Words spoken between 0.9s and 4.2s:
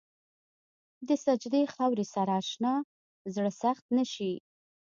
د سجدې خاورې سره اشنا زړه سخت نه